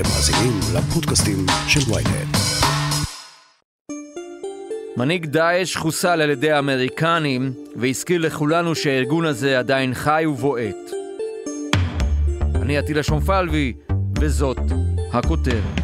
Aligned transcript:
אתם 0.00 0.08
מאזינים 0.08 0.60
לפודקאסטים 0.74 1.46
של 1.68 1.92
ויינט. 1.92 2.36
מנהיג 4.96 5.26
דאעש 5.26 5.76
חוסל 5.76 6.20
על 6.20 6.30
ידי 6.30 6.50
האמריקנים 6.50 7.52
והזכיר 7.76 8.20
לכולנו 8.20 8.74
שהארגון 8.74 9.26
הזה 9.26 9.58
עדיין 9.58 9.94
חי 9.94 10.24
ובועט. 10.28 10.76
אני 12.54 12.78
עטילה 12.78 13.02
שומפלבי, 13.02 13.72
וזאת 14.18 14.58
הכותרת. 15.12 15.80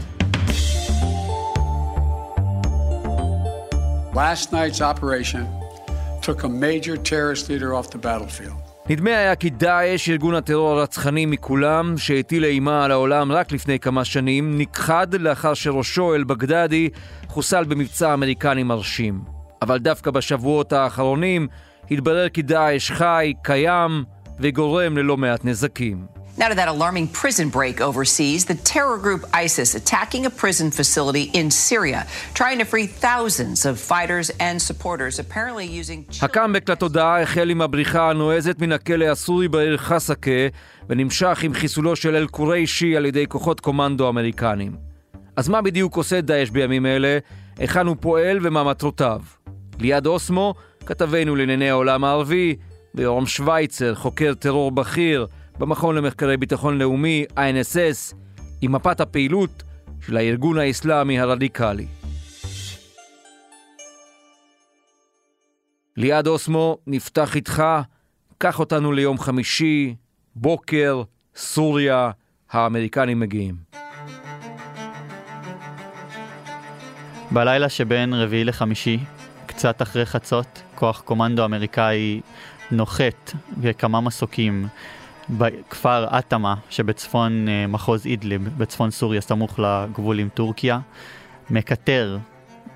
Last 4.14 4.52
night's 4.52 4.80
operation 4.80 5.44
took 6.22 6.44
a 6.44 6.48
major 6.48 6.96
terrorist 6.96 7.48
leader 7.50 7.74
off 7.74 7.90
the 7.90 7.98
battlefield. 7.98 8.65
נדמה 8.88 9.10
היה 9.10 9.36
כי 9.36 9.50
דאעש, 9.50 10.08
ארגון 10.08 10.34
הטרור 10.34 10.70
הרצחני 10.70 11.26
מכולם, 11.26 11.98
שהטיל 11.98 12.44
אימה 12.44 12.84
על 12.84 12.90
העולם 12.90 13.32
רק 13.32 13.52
לפני 13.52 13.78
כמה 13.78 14.04
שנים, 14.04 14.58
נכחד 14.58 15.14
לאחר 15.14 15.54
שראשו 15.54 16.14
אל-בגדדי 16.14 16.88
חוסל 17.28 17.64
במבצע 17.64 18.14
אמריקני 18.14 18.62
מרשים. 18.62 19.20
אבל 19.62 19.78
דווקא 19.78 20.10
בשבועות 20.10 20.72
האחרונים 20.72 21.48
התברר 21.90 22.28
כי 22.28 22.42
דאעש 22.42 22.90
חי, 22.90 23.32
קיים 23.42 24.04
וגורם 24.40 24.96
ללא 24.96 25.16
מעט 25.16 25.44
נזקים. 25.44 26.15
Now 26.38 26.48
to 26.50 26.54
that 26.54 26.68
alarming 26.68 27.06
prison 27.22 27.48
break 27.48 27.80
overseas, 27.80 28.44
the 28.44 28.58
terror 28.72 28.98
group 28.98 29.22
ISIS 29.32 29.74
attacking 29.74 30.26
a 30.26 30.30
prison 30.42 30.70
facility 30.70 31.24
in 31.32 31.50
Syria, 31.50 32.06
trying 32.34 32.58
to 32.58 32.66
free 32.66 32.86
thousands 32.86 33.64
of 33.64 33.80
fighters 33.80 34.26
and 34.38 34.60
supporters, 34.60 35.18
apparently 35.18 35.64
using... 35.64 36.04
הקאמבק 36.22 36.70
לתודעה 36.70 37.22
החל 37.22 37.50
עם 37.50 37.60
הבריחה 37.60 38.10
הנועזת 38.10 38.60
מן 38.60 38.72
הכלא 38.72 39.04
הסורי 39.04 39.48
בעיר 39.48 39.76
חסקה, 39.76 40.30
ונמשך 40.88 41.42
עם 41.42 41.54
חיסולו 41.54 41.96
של 41.96 42.16
אל-קוריישי 42.16 42.96
על 42.96 43.06
ידי 43.06 43.26
כוחות 43.28 43.60
קומנדו 43.60 44.08
אמריקנים. 44.08 44.76
אז 45.36 45.48
מה 45.48 45.62
בדיוק 45.62 45.96
עושה 45.96 46.20
דאעש 46.20 46.50
בימים 46.50 46.86
אלה? 46.86 47.18
היכן 47.58 47.86
הוא 47.86 47.96
פועל 48.00 48.38
ומה 48.42 48.64
מטרותיו? 48.64 49.20
ליעד 49.78 50.06
אוסמו, 50.06 50.54
כתבנו 50.86 51.36
לענייני 51.36 51.70
העולם 51.70 52.04
הערבי, 52.04 52.56
ויורם 52.94 53.26
שווייצר, 53.26 53.94
חוקר 53.94 54.34
טרור 54.34 54.72
בכיר, 54.72 55.26
במכון 55.58 55.94
למחקרי 55.94 56.36
ביטחון 56.36 56.78
לאומי, 56.78 57.24
INSS, 57.36 58.14
עם 58.60 58.72
מפת 58.72 59.00
הפעילות 59.00 59.62
של 60.00 60.16
הארגון 60.16 60.58
האסלאמי 60.58 61.20
הרדיקלי. 61.20 61.86
ליעד 65.96 66.26
אוסמו, 66.26 66.78
נפתח 66.86 67.36
איתך, 67.36 67.62
קח 68.38 68.58
אותנו 68.58 68.92
ליום 68.92 69.18
חמישי, 69.18 69.94
בוקר, 70.34 71.02
סוריה, 71.36 72.10
האמריקנים 72.50 73.20
מגיעים. 73.20 73.54
בלילה 77.30 77.68
שבין 77.68 78.14
רביעי 78.14 78.44
לחמישי, 78.44 78.98
קצת 79.46 79.82
אחרי 79.82 80.06
חצות, 80.06 80.62
כוח 80.74 81.00
קומנדו 81.00 81.44
אמריקאי 81.44 82.20
נוחת 82.70 83.32
בכמה 83.56 84.00
מסוקים 84.00 84.66
בכפר 85.30 86.18
אטמה 86.18 86.54
שבצפון 86.70 87.48
אה, 87.48 87.66
מחוז 87.66 88.06
אידליב, 88.06 88.48
בצפון 88.58 88.90
סוריה, 88.90 89.20
סמוך 89.20 89.58
לגבול 89.58 90.18
עם 90.18 90.28
טורקיה, 90.28 90.78
מקטר 91.50 92.18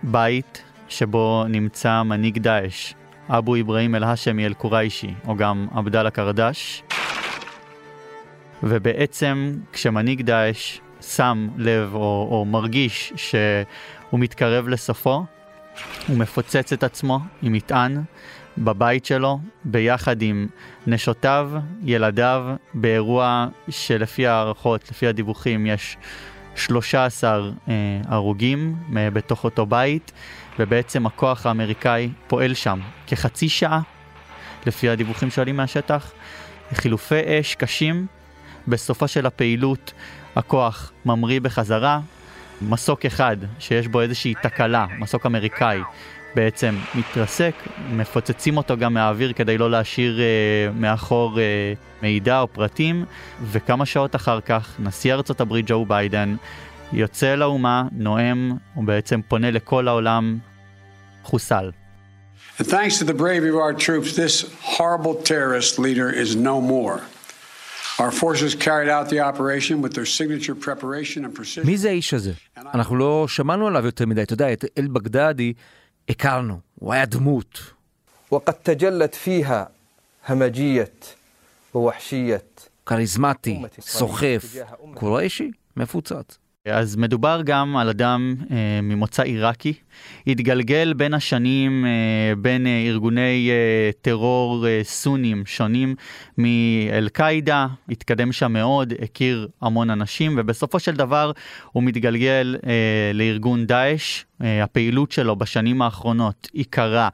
בית 0.03 0.63
שבו 0.89 1.45
נמצא 1.49 2.03
מנהיג 2.03 2.39
דאעש, 2.39 2.95
אבו 3.29 3.57
אברהים 3.61 3.95
אל-האשמי 3.95 4.47
אל-קוריישי, 4.47 5.15
או 5.27 5.37
גם 5.37 5.67
עבדאללה 5.75 6.11
קרדש. 6.11 6.83
ובעצם 8.63 9.55
כשמנהיג 9.73 10.23
דאעש 10.23 10.81
שם 11.01 11.49
לב 11.57 11.95
או, 11.95 12.29
או 12.31 12.45
מרגיש 12.45 13.13
שהוא 13.17 14.21
מתקרב 14.21 14.69
לסופו, 14.69 15.25
הוא 16.09 16.19
מפוצץ 16.19 16.73
את 16.73 16.85
עצמו 16.85 17.19
עם 17.43 17.53
מטען 17.53 18.03
בבית 18.61 19.05
שלו, 19.05 19.39
ביחד 19.65 20.23
עם 20.23 20.47
נשותיו, 20.87 21.51
ילדיו, 21.85 22.55
באירוע 22.75 23.47
שלפי 23.69 24.27
הערכות, 24.27 24.91
לפי 24.91 25.07
הדיווחים, 25.07 25.67
יש 25.67 25.97
13 26.55 27.51
אה, 27.69 27.75
הרוגים 28.09 28.77
אה, 28.97 29.11
בתוך 29.11 29.45
אותו 29.45 29.67
בית, 29.67 30.13
ובעצם 30.59 31.07
הכוח 31.07 31.47
האמריקאי 31.47 32.09
פועל 32.27 32.55
שם 32.55 32.81
כחצי 33.07 33.49
שעה, 33.49 33.81
לפי 34.67 34.89
הדיווחים 34.89 35.31
שעולים 35.31 35.57
מהשטח, 35.57 36.13
חילופי 36.75 37.41
אש 37.41 37.55
קשים. 37.55 38.07
בסופה 38.69 39.09
של 39.09 39.27
הפעילות 39.27 39.93
הכוח 40.37 40.93
ממריא 41.07 41.41
בחזרה, 41.41 42.01
מסוק 42.63 43.07
אחד 43.07 43.37
שיש 43.59 43.89
בו 43.89 44.01
איזושהי 44.01 44.35
תקלה, 44.43 44.87
מסוק 44.99 45.27
אמריקאי, 45.27 45.81
בעצם 46.35 46.75
מתרסק, 46.95 47.55
מפוצצים 47.91 48.57
אותו 48.57 48.77
גם 48.77 48.95
מהאוויר 48.95 49.33
כדי 49.33 49.59
לא 49.59 49.71
להשאיר 49.71 50.21
אה, 50.21 50.73
מאחור 50.75 51.41
אה, 51.41 51.73
מידע 52.03 52.41
או 52.41 52.49
פרטים, 52.49 53.05
וכמה 53.43 53.87
שעות 53.87 54.17
אחר 54.17 54.41
כך 54.41 54.77
נשיא 54.79 55.15
ארצות 55.15 55.41
הברית 55.41 55.65
ג'ו 55.69 55.85
ביידן 55.87 56.37
יוצא 56.93 57.35
לאומה, 57.35 57.85
נואם, 57.93 58.53
הוא 58.75 58.85
בעצם 58.85 59.21
פונה 59.29 59.51
לכל 59.51 59.89
העולם, 59.89 60.39
חוסל. 61.23 61.71
And 62.59 62.67
thanks 62.67 62.99
to 62.99 63.05
the 63.05 63.15
bravery 63.15 63.49
of 63.49 63.57
our 63.57 63.73
troops, 63.73 64.17
this 64.17 64.45
horrible 64.77 65.15
terrorist 65.15 65.79
leader 65.79 66.11
is 66.11 66.37
no 66.37 66.61
more. 66.61 67.01
Our 68.03 68.11
forces 68.11 68.55
carried 68.55 68.91
out 68.97 69.09
the 69.15 69.21
operation 69.31 69.83
with 69.83 69.93
their 69.97 70.09
signature 70.19 70.55
preparation 70.55 71.25
and 71.25 71.35
precision. 71.35 71.67
מי 71.67 71.77
זה 71.77 71.89
האיש 71.89 72.15
הזה? 72.15 72.33
אנחנו 72.75 72.97
לא 72.97 73.27
שמענו 73.29 73.67
עליו 73.67 73.85
יותר 73.85 74.07
מדי. 74.07 74.23
אתה 74.23 74.33
יודע, 74.33 74.53
את 74.53 74.65
אל-בגדדי 74.79 75.53
הכרנו, 76.10 76.60
הוא 76.80 76.94
היה 76.94 77.06
דמות. 77.06 77.60
وقد 78.32 78.54
تجلت 78.54 79.16
فيها 79.16 79.70
همجية 80.30 80.92
ووحشية 81.74 82.42
כריזמטי, 82.86 83.62
סוחף, 83.80 84.56
קוריישי, 84.94 85.52
מפוצץ. 85.78 86.38
אז 86.69 86.97
מדובר 86.97 87.41
גם 87.45 87.77
על 87.77 87.89
אדם 87.89 88.35
אה, 88.51 88.81
ממוצא 88.83 89.23
עיראקי, 89.23 89.73
התגלגל 90.27 90.93
בין 90.93 91.15
השנים 91.15 91.85
אה, 91.87 92.35
בין 92.39 92.67
אה, 92.67 92.83
ארגוני 92.87 93.51
אה, 93.51 93.91
טרור 94.03 94.67
אה, 94.67 94.81
סונים 94.83 95.47
שונים 95.47 95.95
מאל-קאעידה, 96.39 97.67
התקדם 97.89 98.33
שם 98.33 98.53
מאוד, 98.53 98.93
הכיר 99.03 99.49
המון 99.63 99.91
אנשים, 99.91 100.35
ובסופו 100.39 100.79
של 100.81 100.95
דבר 100.97 101.33
הוא 101.73 101.83
מתגלגל 101.83 102.57
אה, 102.67 103.11
לארגון 103.15 103.67
דאעש, 103.67 104.25
אה, 104.43 104.65
הפעילות 104.65 105.13
שלו 105.13 105.37
בשנים 105.37 105.83
האחרונות 105.83 106.49
עיקרה 106.53 107.09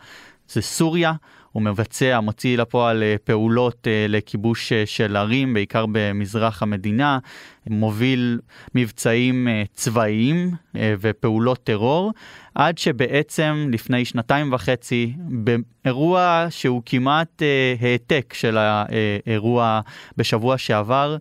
זה 0.49 0.63
סוריה. 0.63 1.13
הוא 1.57 1.63
מבצע, 1.63 2.21
מוציא 2.21 2.59
לפועל 2.59 3.03
אה, 3.03 3.17
פעולות 3.25 3.87
אה, 3.87 4.07
לכיבוש 4.09 4.73
אה, 4.73 4.83
של 4.87 5.17
ערים, 5.17 5.55
בעיקר 5.55 5.85
במזרח 5.93 6.63
המדינה, 6.63 7.19
מוביל 7.67 8.41
מבצעים 8.75 9.49
צבאיים 9.75 10.51
ופעולות 10.75 11.65
טרור, 11.65 12.13
עד 12.55 12.79
שבעצם 12.79 13.69
לפני 13.73 14.05
שנתיים 14.05 14.53
וחצי, 14.53 15.13
באירוע 15.19 16.47
שהוא 16.51 16.83
כמעט 16.87 17.43
העתק 17.81 18.35
של 18.37 18.57
האירוע 18.59 19.81
בשבוע 20.17 20.59
שעבר, 20.59 21.17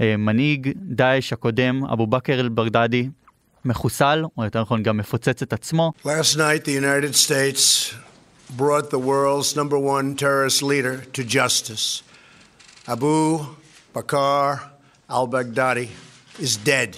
מנהיג 0.00 0.72
דאעש 0.76 1.32
הקודם, 1.32 1.84
אבו 1.92 2.06
בכר 2.06 2.40
אל-בגדדי, 2.40 3.08
מחוסל, 3.64 4.24
או 4.38 4.44
יותר 4.44 4.62
נכון 4.62 4.82
גם 4.82 4.96
מפוצץ 4.96 5.42
את 5.42 5.52
עצמו. 5.52 5.92
Last 6.04 6.36
night 6.36 6.64
the 6.64 6.82
United 6.82 7.14
States 7.26 7.94
brought 8.56 8.90
the 8.90 8.98
world's 8.98 9.54
number 9.56 9.78
one 9.78 10.16
terrorist 10.16 10.62
leader 10.62 11.04
to 11.12 11.24
justice. 11.24 12.02
Abu 12.86 13.46
Bakr 13.94 14.60
al 15.08 15.28
Baghdadi 15.28 15.88
is 16.38 16.56
dead. 16.56 16.96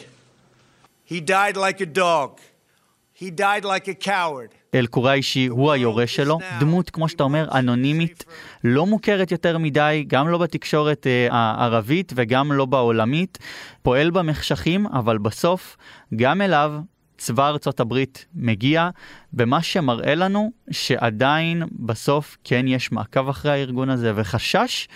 He 1.05 1.21
died 1.21 1.57
like 1.57 1.81
a 1.81 1.87
dog. 1.87 2.41
He 3.13 3.31
died 3.31 3.65
like 3.65 3.89
a 3.89 3.95
coward. 3.95 4.51
אל-קוריישי 4.75 5.47
הוא 5.47 5.73
היורש 5.73 6.17
שלו, 6.17 6.39
דמות, 6.61 6.91
כמו 6.91 7.09
שאתה 7.09 7.23
אומר, 7.23 7.49
אנונימית, 7.55 8.25
לא 8.65 8.87
מוכרת 8.87 9.33
יותר 9.33 9.59
מדי, 9.59 10.05
גם 10.07 10.29
לא 10.29 10.39
בתקשורת 10.39 11.07
אה, 11.07 11.29
הערבית 11.31 12.13
וגם 12.17 12.53
לא 12.53 12.65
בעולמית, 12.65 13.39
פועל 13.83 14.11
במחשכים, 14.11 14.87
אבל 14.87 15.19
בסוף, 15.19 15.77
גם 16.17 16.41
אליו 16.41 16.73
צבא 17.23 17.49
ארצות 17.49 17.81
הברית 17.81 18.27
מגיע, 18.35 18.91
במה 19.33 19.63
שמראה 19.63 20.15
לנו 20.15 20.53
שעדיין 20.71 21.63
בסוף 21.73 22.37
כן 22.45 22.65
יש 22.69 22.93
מעקב 22.93 23.29
אחרי 23.29 23.53
הארגון 23.53 23.91
הזה 23.91 24.13
וחשש 24.15 24.89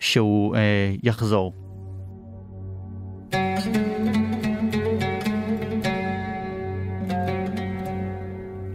שהוא 0.00 0.56
אה, 0.56 0.60
יחזור. 1.02 1.54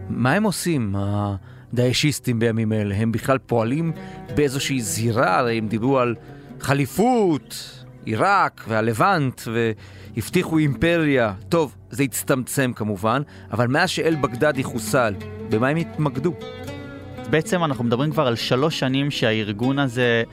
מה 0.10 0.34
הם 0.34 0.44
עושים, 0.44 0.96
הדאעשיסטים 0.98 2.40
בימים 2.40 2.74
אלה? 2.74 2.96
הם 2.96 3.12
בכלל 3.12 3.38
פועלים 3.38 3.92
באיזושהי 4.36 4.82
זירה, 4.82 5.40
הרי 5.40 5.58
הם 5.58 5.68
דיברו 5.68 6.00
על 6.00 6.16
חליפות, 6.60 7.84
עיראק 8.06 8.64
והלבנט, 8.68 9.42
הבטיחו 10.18 10.57
אימפריה. 10.57 11.33
טוב, 11.50 11.75
זה 11.89 12.04
הצטמצם 12.04 12.71
כמובן, 12.75 13.21
אבל 13.51 13.68
מאז 13.68 13.89
שאל-בגדדי 13.89 14.63
חוסל, 14.63 15.13
במה 15.50 15.68
הם 15.68 15.77
התמקדו? 15.77 16.33
בעצם 17.30 17.63
אנחנו 17.63 17.83
מדברים 17.83 18.12
כבר 18.12 18.27
על 18.27 18.36
שלוש 18.36 18.80
שנים 18.80 19.12
שהארגון 19.12 19.80
הזה 19.80 20.24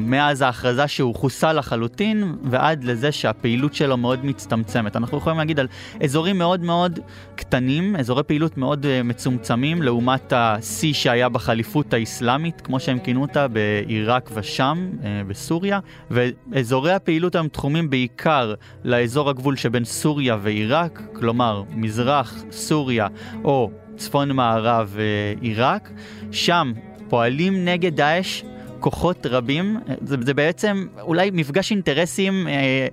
מאז 0.00 0.42
ההכרזה 0.42 0.88
שהוא 0.88 1.14
חוסל 1.14 1.52
לחלוטין 1.52 2.34
ועד 2.44 2.84
לזה 2.84 3.12
שהפעילות 3.12 3.74
שלו 3.74 3.96
מאוד 3.96 4.24
מצטמצמת. 4.24 4.96
אנחנו 4.96 5.18
יכולים 5.18 5.38
להגיד 5.38 5.60
על 5.60 5.66
אזורים 6.04 6.38
מאוד 6.38 6.60
מאוד 6.60 6.98
קטנים, 7.34 7.96
אזורי 7.96 8.22
פעילות 8.22 8.58
מאוד 8.58 8.84
uh, 8.84 8.88
מצומצמים 9.04 9.82
לעומת 9.82 10.32
השיא 10.36 10.92
שהיה 10.92 11.28
בחליפות 11.28 11.94
האסלאמית, 11.94 12.60
כמו 12.60 12.80
שהם 12.80 12.98
כינו 12.98 13.22
אותה, 13.22 13.48
בעיראק 13.48 14.30
ושם, 14.34 14.90
uh, 15.00 15.04
בסוריה, 15.28 15.78
ואזורי 16.10 16.92
הפעילות 16.92 17.36
הם 17.36 17.48
תחומים 17.48 17.90
בעיקר 17.90 18.54
לאזור 18.84 19.30
הגבול 19.30 19.56
שבין 19.56 19.84
סוריה 19.84 20.36
ועיראק, 20.42 21.02
כלומר 21.12 21.62
מזרח 21.70 22.34
סוריה 22.50 23.06
או 23.44 23.70
צפון 23.96 24.32
מערב 24.32 24.96
uh, 24.96 25.42
עיראק, 25.42 25.90
שם 26.32 26.72
פועלים 27.08 27.64
נגד 27.64 27.96
דאעש 27.96 28.42
כוחות 28.80 29.26
רבים, 29.26 29.76
זה, 30.04 30.16
זה 30.20 30.34
בעצם 30.34 30.86
אולי 31.00 31.30
מפגש 31.32 31.70
אינטרסים 31.70 32.48
אה, 32.48 32.86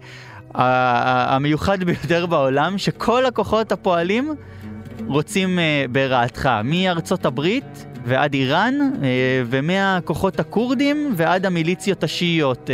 המיוחד 1.35 1.83
ביותר 1.83 2.25
בעולם, 2.25 2.77
שכל 2.77 3.25
הכוחות 3.25 3.71
הפועלים 3.71 4.35
רוצים 5.05 5.59
אה, 5.59 5.85
ברעתך, 5.91 6.49
מארצות 6.63 7.25
הברית 7.25 7.85
ועד 8.05 8.33
איראן, 8.33 8.75
אה, 9.03 9.07
ומהכוחות 9.45 10.39
הכורדים 10.39 11.13
ועד 11.15 11.45
המיליציות 11.45 12.03
השיעיות 12.03 12.69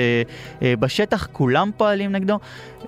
אה, 0.62 0.74
בשטח, 0.80 1.28
כולם 1.32 1.72
פועלים 1.78 2.12
נגדו. 2.12 2.40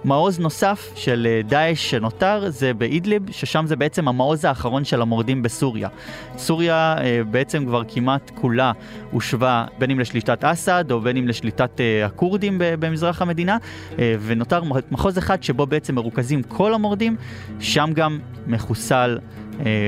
מעוז 0.03 0.39
נוסף 0.39 0.91
של 0.95 1.27
דאעש 1.47 1.91
שנותר 1.91 2.49
זה 2.49 2.73
באידליב, 2.73 3.31
ששם 3.31 3.65
זה 3.67 3.75
בעצם 3.75 4.07
המעוז 4.07 4.45
האחרון 4.45 4.85
של 4.85 5.01
המורדים 5.01 5.43
בסוריה. 5.43 5.89
סוריה 6.37 6.95
בעצם 7.31 7.65
כבר 7.65 7.81
כמעט 7.87 8.31
כולה 8.35 8.71
הושבה 9.11 9.65
בין 9.79 9.91
אם 9.91 9.99
לשליטת 9.99 10.43
אסד 10.43 10.91
או 10.91 11.01
בין 11.01 11.17
אם 11.17 11.27
לשליטת 11.27 11.81
הכורדים 12.05 12.55
במזרח 12.59 13.21
המדינה, 13.21 13.57
ונותר 13.97 14.61
מחוז 14.91 15.17
אחד 15.17 15.43
שבו 15.43 15.65
בעצם 15.65 15.95
מרוכזים 15.95 16.43
כל 16.43 16.73
המורדים, 16.73 17.15
שם 17.59 17.89
גם 17.93 18.19
מחוסל 18.47 19.17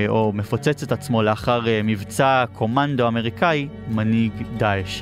או 0.08 0.32
מפוצץ 0.34 0.84
את 0.84 0.92
עצמו 0.92 1.24
לאחר 1.24 1.68
אה, 1.68 1.82
מבצע 1.84 2.46
קומנדו 2.54 3.08
אמריקאי, 3.08 3.68
מנהיג 3.88 4.32
דאעש. 4.58 5.02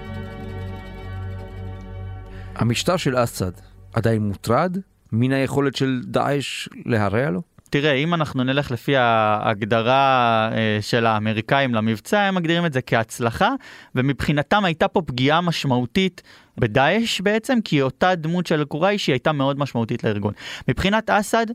המשטר 2.56 2.98
של 2.98 3.24
אסד 3.24 3.52
עדיין 3.94 4.22
מוטרד 4.22 4.78
מן 5.12 5.32
היכולת 5.32 5.76
של 5.76 6.02
דאעש 6.06 6.70
להרע 6.86 7.30
לו? 7.30 7.42
תראה, 7.70 7.94
אם 7.94 8.14
אנחנו 8.14 8.44
נלך 8.44 8.72
לפי 8.72 8.98
ההגדרה 8.98 10.50
אה, 10.52 10.78
של 10.82 11.06
האמריקאים 11.06 11.76
למבצע, 11.76 12.20
הם 12.22 12.36
מגדירים 12.36 12.66
את 12.66 12.74
זה 12.74 12.82
כהצלחה, 12.82 13.50
ומבחינתם 13.96 14.66
הייתה 14.66 14.88
פה 14.88 15.02
פגיעה 15.02 15.42
משמעותית 15.42 16.22
בדאעש 16.58 17.22
בעצם, 17.22 17.58
כי 17.64 17.82
אותה 17.82 18.16
דמות 18.16 18.48
של 18.48 18.64
קוריישי 18.64 19.12
הייתה 19.12 19.32
מאוד 19.32 19.60
משמעותית 19.60 20.04
לארגון. 20.04 20.34
מבחינת 20.68 21.10
אסד, 21.10 21.46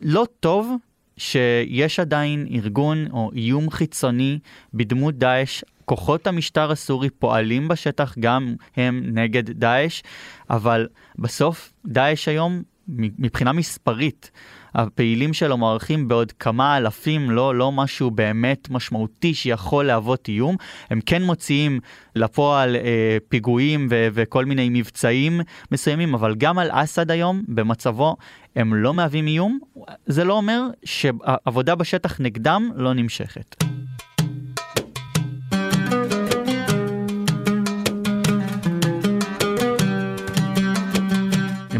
לא 0.00 0.26
טוב 0.40 0.76
שיש 1.18 2.00
עדיין 2.00 2.46
ארגון 2.50 3.06
או 3.12 3.30
איום 3.34 3.70
חיצוני 3.70 4.38
בדמות 4.74 5.18
דאעש. 5.18 5.64
כוחות 5.84 6.26
המשטר 6.26 6.70
הסורי 6.70 7.10
פועלים 7.10 7.68
בשטח 7.68 8.14
גם 8.18 8.54
הם 8.76 9.02
נגד 9.04 9.50
דאעש, 9.50 10.02
אבל 10.50 10.88
בסוף 11.18 11.72
דאעש 11.86 12.28
היום 12.28 12.62
מבחינה 12.88 13.52
מספרית 13.52 14.30
הפעילים 14.74 15.32
שלו 15.32 15.56
מוערכים 15.56 16.08
בעוד 16.08 16.32
כמה 16.32 16.76
אלפים, 16.76 17.30
לא, 17.30 17.54
לא 17.54 17.72
משהו 17.72 18.10
באמת 18.10 18.70
משמעותי 18.70 19.34
שיכול 19.34 19.84
להוות 19.84 20.28
איום. 20.28 20.56
הם 20.90 21.00
כן 21.06 21.22
מוציאים 21.22 21.80
לפועל 22.14 22.76
אה, 22.76 23.16
פיגועים 23.28 23.86
ו- 23.90 24.08
וכל 24.12 24.44
מיני 24.44 24.68
מבצעים 24.72 25.40
מסוימים, 25.72 26.14
אבל 26.14 26.34
גם 26.34 26.58
על 26.58 26.68
אסד 26.72 27.10
היום, 27.10 27.42
במצבו, 27.48 28.16
הם 28.56 28.74
לא 28.74 28.94
מהווים 28.94 29.26
איום. 29.26 29.58
זה 30.06 30.24
לא 30.24 30.34
אומר 30.34 30.62
שהעבודה 30.84 31.74
בשטח 31.74 32.20
נגדם 32.20 32.70
לא 32.76 32.94
נמשכת. 32.94 33.77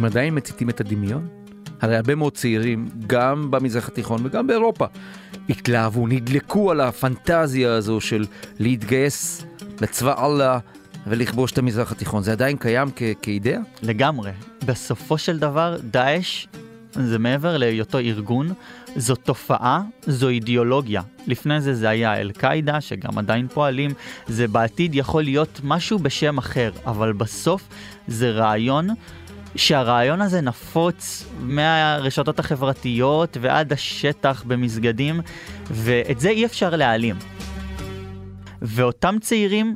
עדיין 0.08 0.34
מציתים 0.36 0.70
את 0.70 0.80
הדמיון? 0.80 1.28
הרי 1.80 1.96
הרבה 1.96 2.14
מאוד 2.14 2.32
צעירים, 2.32 2.88
גם 3.06 3.50
במזרח 3.50 3.88
התיכון 3.88 4.20
וגם 4.26 4.46
באירופה, 4.46 4.86
התלהבו, 5.48 6.06
נדלקו 6.06 6.70
על 6.70 6.80
הפנטזיה 6.80 7.74
הזו 7.74 8.00
של 8.00 8.24
להתגייס 8.58 9.44
לצבא 9.80 10.26
אללה 10.26 10.58
ולכבוש 11.06 11.52
את 11.52 11.58
המזרח 11.58 11.92
התיכון. 11.92 12.22
זה 12.22 12.32
עדיין 12.32 12.56
קיים 12.56 12.88
כ- 12.96 13.02
כאידאה? 13.22 13.58
לגמרי. 13.82 14.30
בסופו 14.64 15.18
של 15.18 15.38
דבר, 15.38 15.76
דאעש 15.90 16.46
זה 16.92 17.18
מעבר 17.18 17.56
להיותו 17.56 17.98
ארגון, 17.98 18.52
זו 18.96 19.14
תופעה, 19.14 19.82
זו 20.06 20.28
אידיאולוגיה. 20.28 21.02
לפני 21.26 21.60
זה 21.60 21.74
זה 21.74 21.88
היה 21.88 22.20
אל-קאעידה, 22.20 22.80
שגם 22.80 23.18
עדיין 23.18 23.48
פועלים, 23.48 23.90
זה 24.28 24.48
בעתיד 24.48 24.94
יכול 24.94 25.22
להיות 25.22 25.60
משהו 25.64 25.98
בשם 25.98 26.38
אחר, 26.38 26.70
אבל 26.86 27.12
בסוף 27.12 27.68
זה 28.08 28.30
רעיון 28.30 28.88
שהרעיון 29.56 30.20
הזה 30.20 30.40
נפוץ 30.40 31.26
מהרשתות 31.40 32.38
החברתיות 32.38 33.36
ועד 33.40 33.72
השטח 33.72 34.44
במסגדים, 34.46 35.20
ואת 35.70 36.20
זה 36.20 36.28
אי 36.28 36.44
אפשר 36.44 36.76
להעלים. 36.76 37.16
ואותם 38.62 39.16
צעירים, 39.20 39.74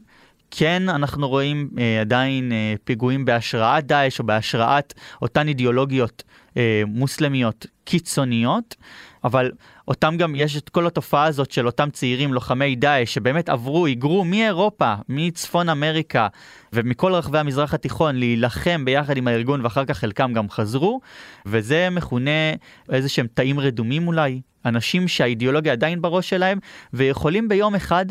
כן, 0.50 0.88
אנחנו 0.88 1.28
רואים 1.28 1.68
אה, 1.78 2.00
עדיין 2.00 2.52
אה, 2.52 2.74
פיגועים 2.84 3.24
בהשראת 3.24 3.84
דאעש 3.84 4.18
או 4.18 4.24
בהשראת 4.24 4.94
אותן 5.22 5.48
אידיאולוגיות 5.48 6.22
אה, 6.56 6.82
מוסלמיות 6.86 7.66
קיצוניות, 7.84 8.76
אבל 9.24 9.50
אותם 9.88 10.16
גם, 10.16 10.34
יש 10.34 10.56
את 10.56 10.68
כל 10.68 10.86
התופעה 10.86 11.24
הזאת 11.24 11.50
של 11.50 11.66
אותם 11.66 11.90
צעירים 11.90 12.32
לוחמי 12.32 12.76
דאעש 12.76 13.14
שבאמת 13.14 13.48
עברו, 13.48 13.86
היגרו 13.86 14.24
מאירופה, 14.24 14.94
מצפון 15.08 15.68
אמריקה 15.68 16.28
ומכל 16.72 17.12
רחבי 17.14 17.38
המזרח 17.38 17.74
התיכון 17.74 18.16
להילחם 18.16 18.84
ביחד 18.84 19.16
עם 19.16 19.28
הארגון 19.28 19.64
ואחר 19.64 19.84
כך 19.84 19.98
חלקם 19.98 20.32
גם 20.32 20.50
חזרו, 20.50 21.00
וזה 21.46 21.88
מכונה 21.90 22.52
איזה 22.90 23.08
שהם 23.08 23.26
תאים 23.34 23.60
רדומים 23.60 24.06
אולי, 24.06 24.40
אנשים 24.64 25.08
שהאידיאולוגיה 25.08 25.72
עדיין 25.72 26.02
בראש 26.02 26.30
שלהם 26.30 26.58
ויכולים 26.92 27.48
ביום 27.48 27.74
אחד 27.74 28.06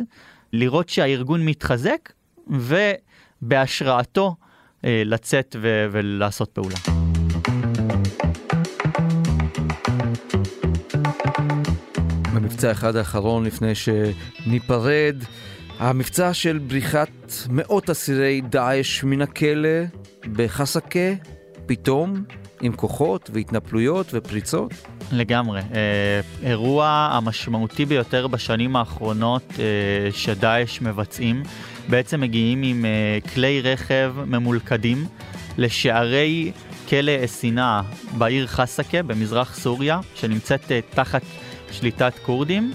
לראות 0.54 0.90
שהארגון 0.90 1.46
מתחזק 1.46 2.12
ובהשראתו 3.42 4.36
אה, 4.86 5.02
לצאת 5.06 5.56
ו- 5.62 5.86
ולעשות 5.92 6.50
פעולה. 6.50 6.91
במבצע 12.62 12.72
אחד 12.72 12.96
האחרון 12.96 13.44
לפני 13.44 13.72
שניפרד, 13.76 15.16
המבצע 15.80 16.34
של 16.34 16.58
בריחת 16.58 17.10
מאות 17.50 17.90
אסירי 17.90 18.42
דאעש 18.42 19.04
מן 19.04 19.22
הכלא 19.22 19.70
בחסקה, 20.36 21.14
פתאום, 21.66 22.24
עם 22.62 22.74
כוחות 22.74 23.30
והתנפלויות 23.34 24.08
ופריצות? 24.14 24.74
לגמרי. 25.12 25.60
אה, 25.60 26.22
אירוע 26.44 27.10
המשמעותי 27.12 27.86
ביותר 27.86 28.28
בשנים 28.28 28.76
האחרונות 28.76 29.44
אה, 29.60 30.12
שדאעש 30.12 30.82
מבצעים, 30.82 31.44
בעצם 31.90 32.22
מגיעים 32.22 32.64
עם 32.64 32.86
אה, 32.86 33.18
כלי 33.34 33.62
רכב 33.62 34.14
ממולכדים 34.26 35.06
לשערי 35.58 36.52
כלא 36.90 37.12
א-סינא 37.26 37.82
בעיר 38.18 38.48
חסקה 38.48 39.04
במזרח 39.04 39.56
סוריה, 39.56 40.00
שנמצאת 40.16 40.72
אה, 40.72 40.80
תחת 40.90 41.22
שליטת 41.72 42.14
כורדים. 42.26 42.74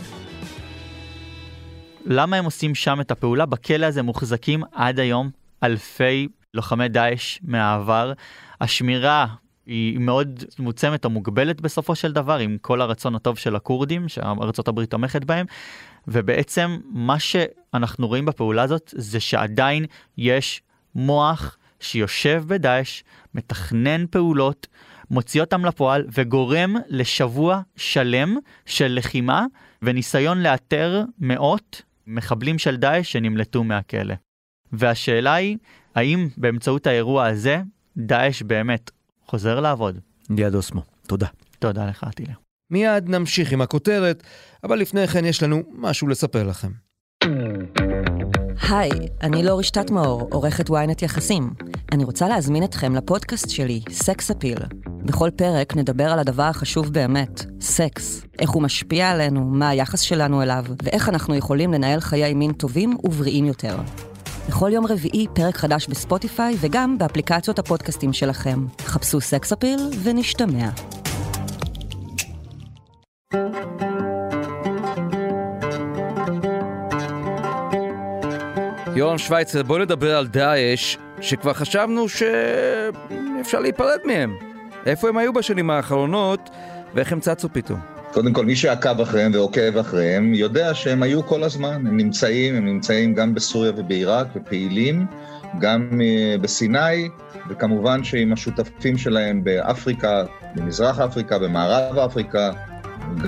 למה 2.05 2.37
הם 2.37 2.45
עושים 2.45 2.75
שם 2.75 3.00
את 3.00 3.11
הפעולה? 3.11 3.47
בכלא 3.47 3.87
הזה 3.87 4.03
מוחזקים 4.03 4.62
עד 4.73 5.00
היום 5.00 5.31
אלפי 5.62 6.29
לוחמי 6.55 6.88
דאעש 6.88 7.38
מהעבר. 7.43 8.12
השמירה 8.61 9.26
היא 9.67 9.99
מאוד 9.99 10.45
מוצמת 10.59 11.05
או 11.05 11.11
מוגבלת 11.11 11.61
בסופו 11.61 11.95
של 11.95 12.12
דבר, 12.12 12.38
עם 12.38 12.57
כל 12.61 12.81
הרצון 12.81 13.15
הטוב 13.15 13.38
של 13.38 13.57
הכורדים, 13.57 14.09
שארצות 14.09 14.69
הברית 14.69 14.91
תומכת 14.91 15.25
בהם. 15.25 15.47
ובעצם 16.09 16.79
מה 16.85 17.19
שאנחנו 17.19 18.09
רואים 18.09 18.25
בפעולה 18.25 18.62
הזאת 18.62 18.95
זה 18.97 19.21
שעדיין 19.21 19.87
יש 20.19 20.62
מוח 20.95 21.59
שיושב 21.81 22.45
בדאעש, 22.47 23.03
מתכנן 23.35 24.07
פעולות, 24.07 24.67
מוציא 25.10 25.40
אותם 25.40 25.64
לפועל 25.64 26.04
וגורם 26.12 26.76
לשבוע 26.88 27.60
שלם 27.76 28.36
של 28.66 28.94
לחימה 28.94 29.46
וניסיון 29.82 30.42
לאתר 30.42 31.02
מאות 31.18 31.82
מחבלים 32.06 32.58
של 32.58 32.76
דאעש 32.76 33.12
שנמלטו 33.12 33.64
מהכלא. 33.64 34.14
והשאלה 34.72 35.34
היא, 35.34 35.56
האם 35.94 36.28
באמצעות 36.36 36.86
האירוע 36.86 37.26
הזה 37.26 37.62
דאעש 37.96 38.42
באמת 38.42 38.90
חוזר 39.26 39.60
לעבוד? 39.60 39.98
ליד 40.30 40.54
אוסמו. 40.54 40.82
תודה. 41.06 41.26
תודה 41.58 41.86
לך, 41.86 42.04
אטילה. 42.08 42.32
מיד 42.70 43.08
נמשיך 43.08 43.52
עם 43.52 43.60
הכותרת, 43.60 44.22
אבל 44.64 44.78
לפני 44.78 45.06
כן 45.06 45.25
יש 45.25 45.42
לנו 45.42 45.62
משהו 45.72 46.08
לספר 46.08 46.42
לכם. 46.42 46.70
היי, 48.70 48.90
אני 49.22 49.42
לא 49.44 49.58
רשתת 49.58 49.90
מאור, 49.90 50.28
עורכת 50.32 50.70
ynet 50.70 51.04
יחסים. 51.04 51.50
אני 51.92 52.04
רוצה 52.04 52.28
להזמין 52.28 52.64
אתכם 52.64 52.94
לפודקאסט 52.94 53.50
שלי, 53.50 53.82
סקס 53.90 54.30
אפיל. 54.30 54.58
בכל 55.06 55.30
פרק 55.36 55.76
נדבר 55.76 56.12
על 56.12 56.18
הדבר 56.18 56.42
החשוב 56.42 56.92
באמת, 56.92 57.44
סקס. 57.60 58.22
איך 58.38 58.50
הוא 58.50 58.62
משפיע 58.62 59.10
עלינו, 59.10 59.44
מה 59.44 59.68
היחס 59.68 60.00
שלנו 60.00 60.42
אליו, 60.42 60.64
ואיך 60.82 61.08
אנחנו 61.08 61.34
יכולים 61.34 61.72
לנהל 61.72 62.00
חיי 62.00 62.34
מין 62.34 62.52
טובים 62.52 62.96
ובריאים 63.04 63.44
יותר. 63.44 63.76
בכל 64.48 64.70
יום 64.72 64.86
רביעי 64.86 65.26
פרק 65.34 65.56
חדש 65.56 65.86
בספוטיפיי 65.86 66.56
וגם 66.60 66.98
באפליקציות 66.98 67.58
הפודקאסטים 67.58 68.12
שלכם. 68.12 68.66
חפשו 68.80 69.20
סקס 69.20 69.52
אפיל 69.52 69.78
ונשתמע. 70.02 70.68
יורם 78.96 79.18
שווייצר, 79.18 79.62
בוא 79.62 79.78
נדבר 79.78 80.16
על 80.16 80.26
דאעש, 80.26 80.96
שכבר 81.20 81.52
חשבנו 81.52 82.08
שאפשר 82.08 83.60
להיפרד 83.60 83.98
מהם. 84.04 84.46
איפה 84.87 85.09
הם 85.09 85.16
היו 85.16 85.33
בשנים 85.33 85.71
האחרונות, 85.71 86.50
ואיך 86.95 87.12
הם 87.12 87.21
צצו 87.21 87.49
פתאום? 87.52 87.81
קודם 88.12 88.33
כל, 88.33 88.45
מי 88.45 88.57
שעקב 88.57 89.00
אחריהם 89.00 89.33
ועוקב 89.35 89.76
אחריהם, 89.78 90.35
יודע 90.35 90.75
שהם 90.75 91.02
היו 91.02 91.26
כל 91.26 91.43
הזמן, 91.43 91.87
הם 91.87 91.97
נמצאים, 91.97 92.55
הם 92.55 92.64
נמצאים 92.66 93.14
גם 93.14 93.35
בסוריה 93.35 93.73
ובעיראק, 93.76 94.26
ופעילים, 94.37 95.07
גם 95.61 95.88
uh, 95.93 96.40
בסיני, 96.40 97.09
וכמובן 97.49 98.05
שעם 98.05 98.33
השותפים 98.33 98.99
שלהם 98.99 99.45
באפריקה, 99.45 100.25
במזרח 100.55 101.00
אפריקה, 101.00 101.38
במערב 101.38 101.99
אפריקה, 101.99 102.50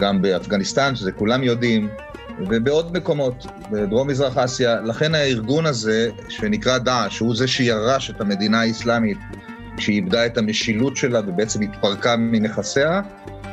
גם 0.00 0.22
באפגניסטן, 0.22 0.96
שזה 0.96 1.12
כולם 1.12 1.42
יודעים, 1.42 1.88
ובעוד 2.48 2.96
מקומות, 2.96 3.46
בדרום-מזרח 3.70 4.38
אסיה. 4.38 4.80
לכן 4.80 5.14
הארגון 5.14 5.66
הזה, 5.66 6.10
שנקרא 6.28 6.78
דאעש, 6.78 7.18
הוא 7.18 7.36
זה 7.36 7.48
שירש 7.48 8.10
את 8.10 8.20
המדינה 8.20 8.60
האסלאמית, 8.60 9.18
כשהיא 9.78 9.96
איבדה 9.96 10.26
את 10.26 10.38
המשילות 10.38 10.96
שלה 10.96 11.20
ובעצם 11.26 11.62
התפרקה 11.62 12.16
מנכסיה, 12.16 13.00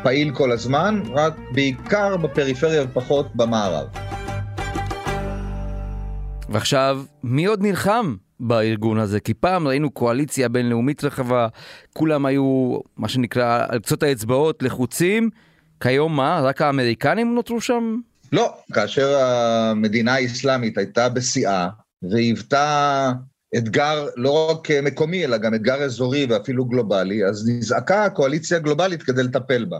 פעיל 0.03 0.31
כל 0.31 0.51
הזמן, 0.51 1.01
רק 1.13 1.33
בעיקר 1.51 2.17
בפריפריה 2.17 2.83
ופחות 2.83 3.35
במערב. 3.35 3.87
ועכשיו, 6.49 7.03
מי 7.23 7.45
עוד 7.45 7.61
נלחם 7.61 8.15
בארגון 8.39 8.99
הזה? 8.99 9.19
כי 9.19 9.33
פעם 9.33 9.67
ראינו 9.67 9.91
קואליציה 9.91 10.49
בינלאומית 10.49 11.03
רחבה, 11.03 11.47
כולם 11.93 12.25
היו, 12.25 12.79
מה 12.97 13.07
שנקרא, 13.07 13.65
על 13.69 13.79
קצות 13.79 14.03
האצבעות 14.03 14.63
לחוצים. 14.63 15.29
כיום 15.79 16.15
מה? 16.15 16.41
רק 16.43 16.61
האמריקנים 16.61 17.35
נותרו 17.35 17.61
שם? 17.61 17.95
לא, 18.31 18.53
כאשר 18.73 19.17
המדינה 19.17 20.13
האסלאמית 20.13 20.77
הייתה 20.77 21.09
בשיאה 21.09 21.67
והיוותה 22.11 23.11
אתגר 23.57 24.07
לא 24.15 24.51
רק 24.51 24.71
מקומי, 24.71 25.25
אלא 25.25 25.37
גם 25.37 25.55
אתגר 25.55 25.83
אזורי 25.83 26.25
ואפילו 26.25 26.65
גלובלי, 26.65 27.25
אז 27.25 27.49
נזעקה 27.49 28.05
הקואליציה 28.05 28.57
הגלובלית 28.57 29.03
כדי 29.03 29.23
לטפל 29.23 29.65
בה. 29.65 29.77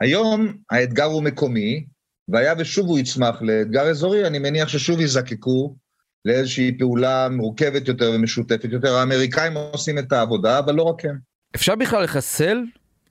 היום 0.00 0.54
האתגר 0.70 1.04
הוא 1.04 1.22
מקומי, 1.22 1.86
והיה 2.28 2.54
ושוב 2.58 2.88
הוא 2.88 2.98
יצמח 2.98 3.42
לאתגר 3.42 3.90
אזורי, 3.90 4.26
אני 4.26 4.38
מניח 4.38 4.68
ששוב 4.68 5.00
יזקקו 5.00 5.76
לאיזושהי 6.24 6.78
פעולה 6.78 7.28
מורכבת 7.28 7.88
יותר 7.88 8.10
ומשותפת 8.14 8.68
יותר. 8.72 8.96
האמריקאים 8.96 9.56
עושים 9.56 9.98
את 9.98 10.12
העבודה, 10.12 10.58
אבל 10.58 10.74
לא 10.74 10.82
רק 10.82 11.04
הם. 11.04 11.18
אפשר 11.54 11.74
בכלל 11.74 12.04
לחסל 12.04 12.62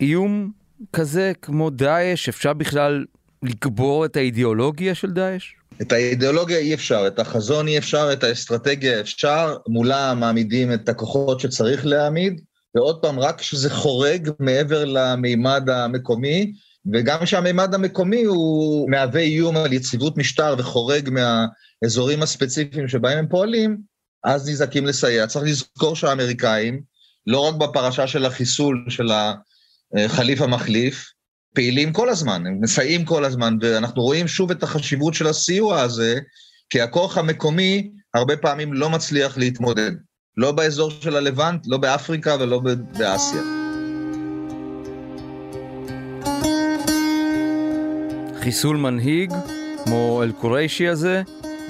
איום 0.01 0.51
כזה 0.93 1.31
כמו 1.41 1.69
דאעש? 1.69 2.29
אפשר 2.29 2.53
בכלל 2.53 3.05
לקבור 3.43 4.05
את 4.05 4.15
האידיאולוגיה 4.15 4.95
של 4.95 5.11
דאעש? 5.11 5.53
את 5.81 5.91
האידיאולוגיה 5.91 6.57
אי 6.57 6.73
אפשר, 6.73 7.07
את 7.07 7.19
החזון 7.19 7.67
אי 7.67 7.77
אפשר, 7.77 8.09
את 8.13 8.23
האסטרטגיה 8.23 8.99
אפשר, 8.99 9.57
מולה 9.67 10.13
מעמידים 10.13 10.73
את 10.73 10.89
הכוחות 10.89 11.39
שצריך 11.39 11.85
להעמיד, 11.85 12.41
ועוד 12.75 13.01
פעם, 13.01 13.19
רק 13.19 13.39
כשזה 13.39 13.69
חורג 13.69 14.29
מעבר 14.39 14.85
למימד 14.85 15.69
המקומי, 15.69 16.53
וגם 16.93 17.19
כשהמימד 17.23 17.73
המקומי 17.73 18.23
הוא 18.23 18.89
מהווה 18.89 19.21
איום 19.21 19.57
על 19.57 19.73
יציבות 19.73 20.17
משטר 20.17 20.55
וחורג 20.57 21.09
מהאזורים 21.09 22.21
הספציפיים 22.21 22.87
שבהם 22.87 23.17
הם 23.17 23.27
פועלים, 23.27 23.77
אז 24.23 24.49
נזעקים 24.49 24.85
לסייע. 24.85 25.27
צריך 25.27 25.45
לזכור 25.45 25.95
שהאמריקאים, 25.95 26.81
לא 27.27 27.39
רק 27.39 27.55
בפרשה 27.55 28.07
של 28.07 28.25
החיסול 28.25 28.85
של 28.89 29.09
החליף 29.93 30.41
המחליף, 30.41 31.05
פעילים 31.57 31.93
כל 31.93 32.09
הזמן, 32.09 32.47
הם 32.47 32.57
מסייעים 32.61 33.05
כל 33.05 33.25
הזמן, 33.25 33.57
ואנחנו 33.61 34.01
רואים 34.01 34.27
שוב 34.27 34.51
את 34.51 34.63
החשיבות 34.63 35.13
של 35.13 35.27
הסיוע 35.27 35.81
הזה, 35.81 36.19
כי 36.69 36.81
הכוח 36.81 37.17
המקומי 37.17 37.89
הרבה 38.13 38.37
פעמים 38.37 38.73
לא 38.73 38.89
מצליח 38.89 39.37
להתמודד. 39.37 39.91
לא 40.37 40.51
באזור 40.51 40.91
של 41.01 41.15
הלבנט, 41.15 41.67
לא 41.67 41.77
באפריקה 41.77 42.35
ולא 42.39 42.61
באסיה. 42.97 43.41
חיסול 48.39 48.77
מנהיג, 48.77 49.33
כמו 49.83 50.23
אל-קוריישי 50.23 50.87
הזה, 50.87 51.21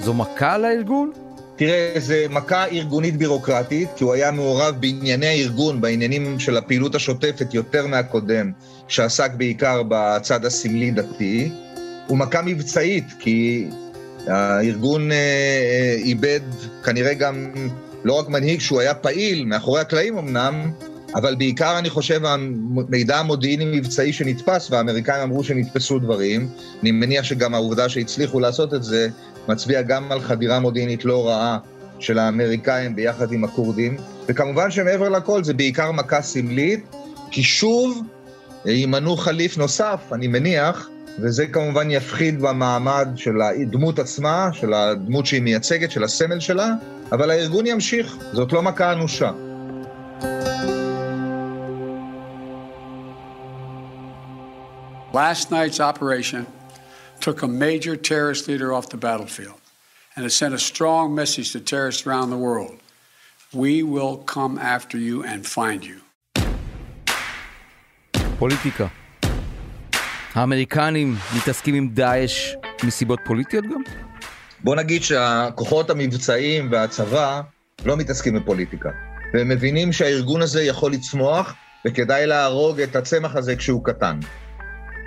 זו 0.04 0.14
מכה 0.14 0.58
לארגון? 0.58 1.12
תראה, 1.58 1.92
זו 1.98 2.14
מכה 2.30 2.66
ארגונית 2.66 3.16
בירוקרטית, 3.16 3.88
כי 3.96 4.04
הוא 4.04 4.12
היה 4.12 4.30
מעורב 4.30 4.74
בענייני 4.80 5.26
הארגון, 5.26 5.80
בעניינים 5.80 6.40
של 6.40 6.56
הפעילות 6.56 6.94
השוטפת 6.94 7.54
יותר 7.54 7.86
מהקודם, 7.86 8.50
שעסק 8.88 9.30
בעיקר 9.36 9.82
בצד 9.88 10.44
הסמלי-דתי. 10.44 11.50
הוא 12.06 12.18
מכה 12.18 12.42
מבצעית, 12.42 13.04
כי 13.18 13.66
הארגון 14.26 15.12
אה, 15.12 15.16
אה, 15.16 15.94
איבד 15.98 16.40
כנראה 16.84 17.14
גם 17.14 17.52
לא 18.04 18.12
רק 18.12 18.28
מנהיג 18.28 18.60
שהוא 18.60 18.80
היה 18.80 18.94
פעיל, 18.94 19.44
מאחורי 19.44 19.80
הקלעים 19.80 20.18
אמנם, 20.18 20.70
אבל 21.14 21.34
בעיקר 21.34 21.78
אני 21.78 21.90
חושב 21.90 22.20
המידע 22.24 23.18
המודיעיני-מבצעי 23.18 24.12
שנתפס, 24.12 24.70
והאמריקאים 24.70 25.22
אמרו 25.22 25.44
שנתפסו 25.44 25.98
דברים. 25.98 26.48
אני 26.82 26.90
מניח 26.90 27.24
שגם 27.24 27.54
העובדה 27.54 27.88
שהצליחו 27.88 28.40
לעשות 28.40 28.74
את 28.74 28.82
זה 28.82 29.08
מצביע 29.48 29.82
גם 29.82 30.12
על 30.12 30.20
חדירה 30.20 30.60
מודיעינית 30.60 31.04
לא 31.04 31.28
רעה 31.28 31.58
של 31.98 32.18
האמריקאים 32.18 32.96
ביחד 32.96 33.32
עם 33.32 33.44
הכורדים. 33.44 33.96
וכמובן 34.26 34.70
שמעבר 34.70 35.08
לכל 35.08 35.44
זה 35.44 35.54
בעיקר 35.54 35.92
מכה 35.92 36.22
סמלית, 36.22 36.88
כי 37.30 37.42
שוב 37.42 38.02
ימנו 38.64 39.16
חליף 39.16 39.58
נוסף, 39.58 40.00
אני 40.12 40.26
מניח, 40.26 40.88
וזה 41.20 41.46
כמובן 41.46 41.90
יפחיד 41.90 42.42
במעמד 42.42 43.08
של 43.16 43.40
הדמות 43.40 43.98
עצמה, 43.98 44.48
של 44.52 44.72
הדמות 44.72 45.26
שהיא 45.26 45.42
מייצגת, 45.42 45.90
של 45.90 46.04
הסמל 46.04 46.40
שלה, 46.40 46.68
אבל 47.12 47.30
הארגון 47.30 47.66
ימשיך, 47.66 48.16
זאת 48.32 48.52
לא 48.52 48.62
מכה 48.62 48.92
אנושה. 48.92 49.30
Last 55.14 55.50
night's 55.50 55.80
operation 55.80 56.57
took 57.26 57.42
a 57.42 57.48
major 57.48 57.94
terrorist 57.96 58.48
leader 58.48 58.72
off 58.76 58.86
the 58.88 58.96
battlefield, 58.96 59.60
and 60.14 60.20
it 60.26 60.32
sent 60.40 60.54
a 60.54 60.62
strong 60.72 61.14
message 61.14 61.48
to 61.52 61.60
terrorists 61.60 62.06
around 62.06 62.30
the 62.30 62.42
world. 62.48 62.76
We 63.52 63.82
will 63.82 64.16
come 64.34 64.54
after 64.58 64.96
you 64.98 65.24
and 65.24 65.46
find 65.46 65.84
you. 65.84 65.98
פוליטיקה. 68.38 68.86
האמריקנים 70.34 71.14
מתעסקים 71.36 71.74
עם 71.74 71.88
דאעש 71.88 72.54
מסיבות 72.84 73.20
פוליטיות 73.24 73.64
גם? 73.64 73.82
בוא 74.64 74.76
נגיד 74.76 75.02
שהכוחות 75.02 75.90
המבצעיים 75.90 76.72
והצבא 76.72 77.40
לא 77.84 77.96
מתעסקים 77.96 78.34
בפוליטיקה. 78.34 78.90
והם 79.34 79.48
מבינים 79.48 79.92
שהארגון 79.92 80.42
הזה 80.42 80.62
יכול 80.62 80.92
לצמוח, 80.92 81.54
וכדאי 81.86 82.26
להרוג 82.26 82.80
את 82.80 82.96
הצמח 82.96 83.36
הזה 83.36 83.56
כשהוא 83.56 83.84
קטן. 83.84 84.20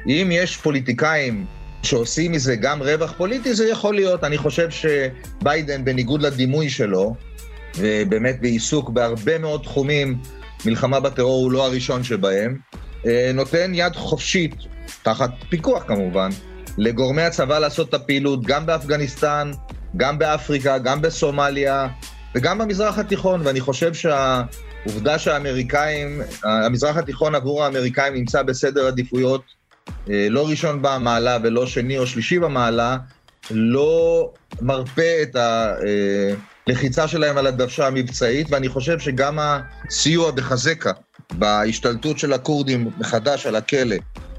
אם 0.07 0.29
יש 0.31 0.57
פוליטיקאים 0.57 1.45
שעושים 1.83 2.31
מזה 2.31 2.55
גם 2.55 2.81
רווח 2.81 3.13
פוליטי, 3.17 3.53
זה 3.53 3.69
יכול 3.69 3.95
להיות. 3.95 4.23
אני 4.23 4.37
חושב 4.37 4.69
שביידן, 4.69 5.85
בניגוד 5.85 6.21
לדימוי 6.21 6.69
שלו, 6.69 7.15
ובאמת 7.77 8.41
בעיסוק 8.41 8.89
בהרבה 8.89 9.37
מאוד 9.37 9.61
תחומים, 9.63 10.17
מלחמה 10.65 10.99
בטרור 10.99 11.43
הוא 11.43 11.51
לא 11.51 11.65
הראשון 11.65 12.03
שבהם, 12.03 12.57
אה, 13.05 13.31
נותן 13.33 13.71
יד 13.75 13.95
חופשית, 13.95 14.55
תחת 15.03 15.29
פיקוח 15.49 15.83
כמובן, 15.87 16.29
לגורמי 16.77 17.21
הצבא 17.21 17.59
לעשות 17.59 17.89
את 17.89 17.93
הפעילות 17.93 18.45
גם 18.45 18.65
באפגניסטן, 18.65 19.51
גם 19.97 20.19
באפריקה, 20.19 20.77
גם 20.77 21.01
בסומליה 21.01 21.87
וגם 22.35 22.57
במזרח 22.57 22.97
התיכון, 22.97 23.41
ואני 23.43 23.59
חושב 23.59 23.93
שהעובדה 23.93 25.19
שהאמריקאים, 25.19 26.21
המזרח 26.43 26.97
התיכון 26.97 27.35
עבור 27.35 27.63
האמריקאים 27.63 28.13
נמצא 28.13 28.43
בסדר 28.43 28.87
עדיפויות 28.87 29.60
לא 30.07 30.49
ראשון 30.49 30.81
במעלה 30.81 31.37
ולא 31.43 31.65
שני 31.65 31.97
או 31.97 32.07
שלישי 32.07 32.39
במעלה, 32.39 32.97
לא 33.51 34.29
מרפה 34.61 35.21
את 35.21 35.35
הלחיצה 36.67 37.07
שלהם 37.07 37.37
על 37.37 37.47
הדוושה 37.47 37.87
המבצעית, 37.87 38.47
ואני 38.49 38.69
חושב 38.69 38.99
שגם 38.99 39.39
הסיוע 39.41 40.31
בחזקה 40.31 40.91
בהשתלטות 41.31 42.19
של 42.19 42.33
הכורדים 42.33 42.89
מחדש 42.97 43.45
על 43.45 43.55
הכלא, 43.55 43.95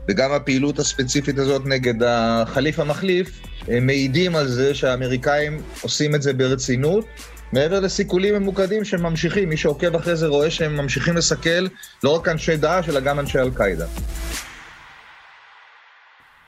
וגם 0.09 0.33
הפעילות 0.33 0.79
הספציפית 0.79 1.39
הזאת 1.39 1.63
נגד 1.67 2.03
החליף 2.07 2.79
המחליף, 2.79 3.31
הם 3.69 3.87
מעידים 3.87 4.37
על 4.37 4.49
זה 4.49 4.75
שהאמריקאים 4.75 5.63
עושים 5.83 6.15
את 6.15 6.23
זה 6.23 6.33
ברצינות, 6.33 7.05
מעבר 7.53 7.81
לסיכולים 7.81 8.35
ממוקדים 8.35 8.85
שהם 8.85 9.03
ממשיכים, 9.03 9.49
מי 9.49 9.57
שעוקב 9.57 9.97
אחרי 9.97 10.17
זה 10.17 10.27
רואה 10.27 10.51
שהם 10.51 10.77
ממשיכים 10.77 11.17
לסכל 11.17 11.67
לא 12.05 12.11
רק 12.11 12.29
אנשי 12.29 12.57
דאעש, 12.57 12.89
אלא 12.89 13.01
גם 13.01 13.21
אנשי 13.21 13.39
אל-קאעידה. 13.39 13.87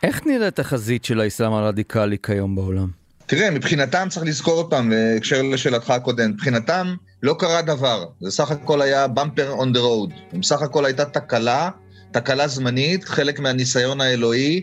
איך 0.04 0.26
נראית 0.26 0.58
החזית 0.58 1.04
של 1.04 1.20
האסלאם 1.20 1.52
הרדיקלי 1.52 2.16
כיום 2.22 2.56
בעולם? 2.56 2.88
תראה, 3.26 3.50
מבחינתם 3.50 4.06
צריך 4.10 4.26
לזכור 4.26 4.58
אותם, 4.58 4.90
בהקשר 4.90 5.42
לשאלתך 5.42 5.90
הקודם, 5.90 6.30
מבחינתם 6.30 6.94
לא 7.22 7.36
קרה 7.38 7.62
דבר, 7.62 8.06
זה 8.20 8.30
סך 8.30 8.50
הכל 8.50 8.82
היה 8.82 9.06
bumper 9.06 9.60
on 9.60 9.76
the 9.76 9.78
road, 9.78 10.38
בסך 10.38 10.62
הכל 10.62 10.84
הייתה 10.84 11.04
תקלה, 11.04 11.70
תקלה 12.10 12.48
זמנית, 12.48 13.04
חלק 13.04 13.40
מהניסיון 13.40 14.00
האלוהי, 14.00 14.60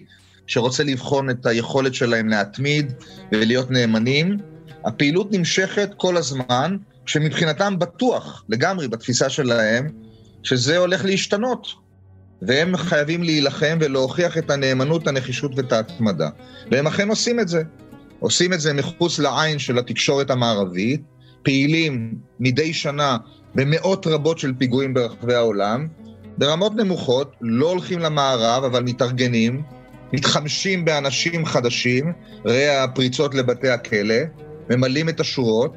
שרוצה 0.48 0.84
לבחון 0.84 1.30
את 1.30 1.46
היכולת 1.46 1.94
שלהם 1.94 2.30
להתמיד 2.30 2.94
ולהיות 3.32 3.72
נאמנים. 3.72 4.38
הפעילות 4.86 5.32
נמשכת 5.32 5.90
כל 5.98 6.18
הזמן, 6.18 6.78
שמבחינתם 7.06 7.80
בטוח, 7.80 8.44
לגמרי, 8.50 8.88
בתפיסה 8.88 9.30
שלהם, 9.30 9.90
שזה 10.44 10.78
הולך 10.78 11.06
להשתנות. 11.06 11.81
והם 12.42 12.78
חייבים 12.78 13.24
להילחם 13.24 13.78
ולהוכיח 13.82 14.38
את 14.38 14.50
הנאמנות, 14.50 15.08
הנחישות 15.08 15.52
ואת 15.56 15.72
ההתמדה. 15.72 16.30
והם 16.72 16.88
אכן 16.88 17.10
עושים 17.10 17.40
את 17.40 17.48
זה. 17.48 17.64
עושים 18.20 18.54
את 18.54 18.60
זה 18.62 18.74
מחוץ 18.74 19.20
לעין 19.20 19.60
של 19.60 19.78
התקשורת 19.78 20.30
המערבית, 20.32 21.02
פעילים 21.44 22.16
מדי 22.40 22.74
שנה 22.74 23.18
במאות 23.56 24.08
רבות 24.08 24.40
של 24.40 24.54
פיגועים 24.58 24.94
ברחבי 24.94 25.34
העולם, 25.34 25.88
ברמות 26.38 26.76
נמוכות, 26.76 27.36
לא 27.42 27.70
הולכים 27.70 28.00
למערב, 28.00 28.64
אבל 28.64 28.84
מתארגנים, 28.84 29.62
מתחמשים 30.14 30.86
באנשים 30.86 31.46
חדשים, 31.46 32.14
ראה 32.46 32.84
הפריצות 32.84 33.36
לבתי 33.36 33.70
הכלא, 33.70 34.16
ממלאים 34.70 35.10
את 35.10 35.20
השורות, 35.20 35.76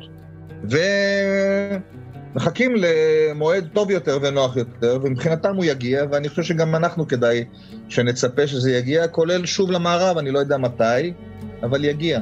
ומחכים 2.35 2.75
למועד 2.77 3.69
טוב 3.73 3.91
יותר 3.91 4.19
ונוח 4.23 4.57
יותר, 4.57 4.99
ומבחינתם 5.03 5.57
הוא 5.57 5.65
יגיע, 5.65 6.05
ואני 6.13 6.29
חושב 6.29 6.43
שגם 6.43 6.75
אנחנו 6.75 7.09
כדאי 7.09 7.45
שנצפה 7.89 8.47
שזה 8.47 8.73
יגיע, 8.73 9.09
כולל 9.09 9.47
שוב 9.47 9.71
למערב, 9.71 10.19
אני 10.19 10.31
לא 10.31 10.39
יודע 10.39 10.57
מתי, 10.57 11.13
אבל 11.63 11.85
יגיע. 11.85 12.21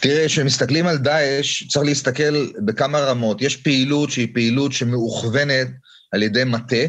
תראה, 0.00 0.26
כשמסתכלים 0.26 0.86
על 0.86 0.98
דאעש, 0.98 1.68
צריך 1.68 1.86
להסתכל 1.86 2.46
בכמה 2.64 2.98
רמות. 2.98 3.42
יש 3.42 3.56
פעילות 3.56 4.10
שהיא 4.10 4.28
פעילות 4.34 4.72
שמאוכוונת 4.72 5.68
על 6.12 6.22
ידי 6.22 6.44
מטה, 6.44 6.86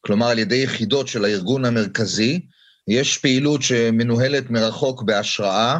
כלומר 0.00 0.26
על 0.26 0.38
ידי 0.38 0.56
יחידות 0.56 1.08
של 1.08 1.24
הארגון 1.24 1.64
המרכזי, 1.64 2.40
יש 2.88 3.18
פעילות 3.18 3.62
שמנוהלת 3.62 4.50
מרחוק 4.50 5.02
בהשראה, 5.02 5.78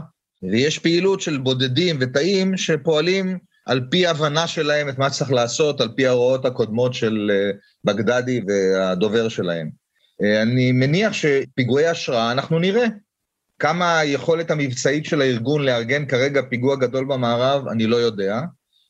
ויש 0.50 0.78
פעילות 0.78 1.20
של 1.20 1.38
בודדים 1.38 1.96
ותאים 2.00 2.56
שפועלים 2.56 3.38
על 3.66 3.80
פי 3.90 4.06
הבנה 4.06 4.46
שלהם 4.46 4.88
את 4.88 4.98
מה 4.98 5.10
צריך 5.10 5.32
לעשות, 5.32 5.80
על 5.80 5.88
פי 5.96 6.06
ההוראות 6.06 6.44
הקודמות 6.44 6.94
של 6.94 7.30
אה, 7.34 7.50
בגדדי 7.84 8.40
והדובר 8.48 9.28
שלהם. 9.28 9.70
אה, 10.22 10.42
אני 10.42 10.72
מניח 10.72 11.12
שפיגועי 11.12 11.86
השראה 11.86 12.32
אנחנו 12.32 12.58
נראה. 12.58 12.86
כמה 13.58 13.98
היכולת 13.98 14.50
המבצעית 14.50 15.04
של 15.04 15.20
הארגון 15.20 15.64
לארגן 15.64 16.06
כרגע 16.06 16.42
פיגוע 16.50 16.76
גדול 16.76 17.04
במערב, 17.04 17.68
אני 17.68 17.86
לא 17.86 17.96
יודע. 17.96 18.40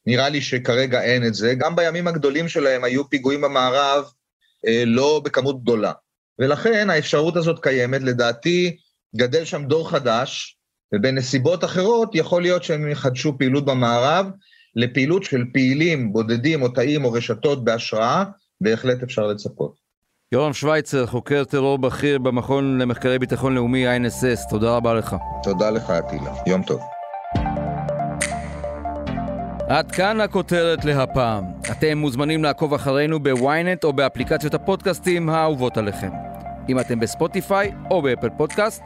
נראה 0.07 0.29
לי 0.29 0.41
שכרגע 0.41 1.03
אין 1.03 1.27
את 1.27 1.35
זה. 1.35 1.55
גם 1.55 1.77
בימים 1.77 2.09
הגדולים 2.09 2.49
שלהם 2.49 2.85
היו 2.85 3.09
פיגועים 3.09 3.41
במערב 3.41 4.05
אה, 4.67 4.83
לא 4.87 5.21
בכמות 5.25 5.63
גדולה. 5.63 5.93
ולכן 6.39 6.91
האפשרות 6.91 7.37
הזאת 7.37 7.63
קיימת, 7.63 8.03
לדעתי 8.03 8.77
גדל 9.17 9.45
שם 9.45 9.65
דור 9.65 9.91
חדש, 9.91 10.59
ובנסיבות 10.95 11.65
אחרות 11.65 12.15
יכול 12.15 12.43
להיות 12.43 12.65
שהם 12.65 12.91
יחדשו 12.91 13.39
פעילות 13.39 13.65
במערב 13.65 14.27
לפעילות 14.77 15.25
של 15.25 15.45
פעילים 15.53 16.13
בודדים 16.13 16.63
או 16.63 16.69
תאים 16.69 17.05
או 17.05 17.13
רשתות 17.13 17.65
בהשראה, 17.65 18.25
בהחלט 18.61 19.03
אפשר 19.03 19.27
לצפות. 19.27 19.75
יורם 20.33 20.53
שווייצר, 20.53 21.07
חוקר 21.07 21.45
טרור 21.45 21.79
בכיר 21.79 22.19
במכון 22.19 22.79
למחקרי 22.79 23.19
ביטחון 23.19 23.55
לאומי 23.55 23.97
INSS, 23.97 24.51
תודה 24.51 24.77
רבה 24.77 24.95
לך. 24.95 25.17
תודה 25.43 25.71
לך, 25.71 25.91
אטילה. 25.91 26.35
יום 26.47 26.63
טוב. 26.63 26.81
עד 29.69 29.93
כאן 29.93 30.21
הכותרת 30.21 30.85
להפעם. 30.85 31.45
אתם 31.71 31.99
מוזמנים 31.99 32.45
לעקוב 32.45 32.75
אחרינו 32.75 33.21
בוויינט 33.21 33.85
או 33.85 33.93
באפליקציות 33.93 34.55
הפודקאסטים 34.55 35.29
האהובות 35.29 35.77
עליכם. 35.77 36.11
אם 36.69 36.81
אתם 36.81 37.01
בספוטיפיי 37.01 37.73
או 37.91 38.03
באפל 38.03 38.29
פודקאסט, 38.37 38.83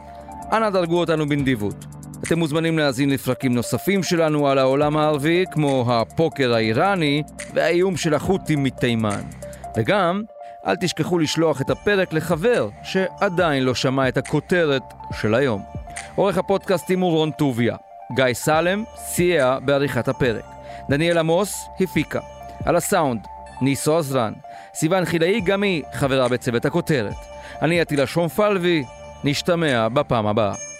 אנא 0.51 0.69
דרגו 0.69 0.99
אותנו 0.99 1.29
בנדיבות. 1.29 1.96
אתם 2.27 2.39
מוזמנים 2.39 2.77
להאזין 2.77 3.09
לפרקים 3.09 3.53
נוספים 3.53 4.03
שלנו 4.03 4.47
על 4.47 4.57
העולם 4.57 4.97
הערבי, 4.97 5.45
כמו 5.51 5.85
הפוקר 5.93 6.53
האיראני 6.53 7.23
והאיום 7.53 7.97
של 7.97 8.13
החות'ים 8.13 8.63
מתימן. 8.63 9.21
וגם, 9.77 10.21
אל 10.67 10.75
תשכחו 10.75 11.19
לשלוח 11.19 11.61
את 11.61 11.69
הפרק 11.69 12.13
לחבר 12.13 12.69
שעדיין 12.83 13.63
לא 13.63 13.75
שמע 13.75 14.07
את 14.07 14.17
הכותרת 14.17 14.81
של 15.21 15.35
היום. 15.35 15.61
עורך 16.15 16.37
הפודקאסטים 16.37 16.99
הוא 16.99 17.11
רון 17.11 17.31
טוביה. 17.31 17.75
גיא 18.15 18.33
סלם 18.33 18.83
סייע 18.95 19.57
בעריכת 19.65 20.07
הפרק. 20.07 20.45
דניאל 20.89 21.17
עמוס 21.17 21.67
הפיקה. 21.79 22.19
על 22.65 22.75
הסאונד, 22.75 23.21
ניסו 23.61 23.97
עזרן. 23.97 24.33
סיוון 24.73 25.05
חילאי 25.05 25.41
גם 25.41 25.63
היא 25.63 25.83
חברה 25.93 26.27
בצוות 26.27 26.65
הכותרת. 26.65 27.15
אני 27.61 27.81
עטילה 27.81 28.07
שומפלבי, 28.07 28.83
נשתמע 29.23 29.89
בפעם 29.89 30.27
הבאה. 30.27 30.76